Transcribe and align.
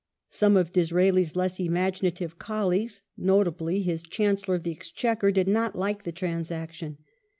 Some 0.31 0.57
of 0.57 0.73
Disraeli's 0.73 1.35
less 1.35 1.59
imaginative 1.59 2.39
colleagues, 2.39 3.03
notably 3.15 3.83
his 3.83 4.01
Chancellor 4.01 4.55
of 4.55 4.63
the 4.63 4.71
Exchequer, 4.71 5.29
did 5.29 5.47
not 5.47 5.75
like 5.77 6.05
the 6.05 6.11
transaction.' 6.11 6.97